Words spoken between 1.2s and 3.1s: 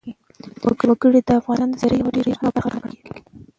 د افغانستان د سیلګرۍ یوه ډېره مهمه برخه ګڼل